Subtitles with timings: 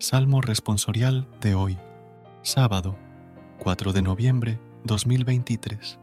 [0.00, 1.76] Salmo responsorial de hoy,
[2.42, 2.96] sábado,
[3.58, 5.98] 4 de noviembre 2023.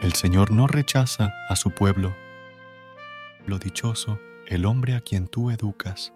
[0.00, 2.14] El Señor no rechaza a su pueblo.
[3.44, 6.12] Lo dichoso, el hombre a quien tú educas,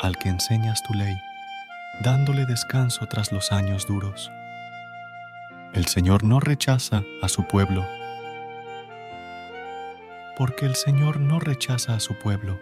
[0.00, 1.14] al que enseñas tu ley,
[2.02, 4.28] dándole descanso tras los años duros.
[5.72, 7.86] El Señor no rechaza a su pueblo,
[10.36, 12.58] porque el Señor no rechaza a su pueblo,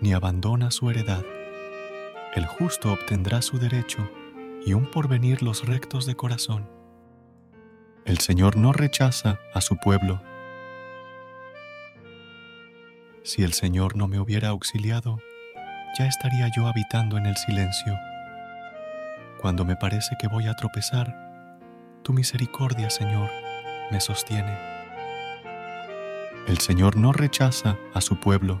[0.00, 1.24] ni abandona su heredad
[2.36, 4.10] el justo obtendrá su derecho
[4.64, 6.68] y un porvenir los rectos de corazón.
[8.04, 10.22] El Señor no rechaza a su pueblo.
[13.22, 15.18] Si el Señor no me hubiera auxiliado,
[15.98, 17.96] ya estaría yo habitando en el silencio.
[19.40, 21.58] Cuando me parece que voy a tropezar,
[22.02, 23.30] tu misericordia, Señor,
[23.90, 24.58] me sostiene.
[26.46, 28.60] El Señor no rechaza a su pueblo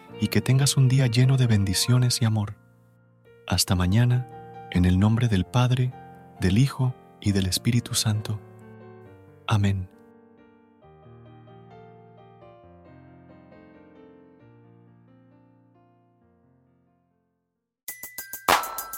[0.21, 2.55] y que tengas un día lleno de bendiciones y amor.
[3.47, 4.27] Hasta mañana,
[4.69, 5.91] en el nombre del Padre,
[6.39, 8.39] del Hijo y del Espíritu Santo.
[9.47, 9.89] Amén.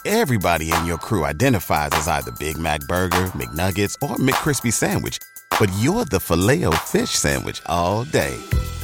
[0.04, 5.18] Everybody in your crew identifies as either Big Mac burger, McNuggets, or McCrispy sandwich,
[5.58, 8.38] but you're the Filet-O-Fish sandwich all day.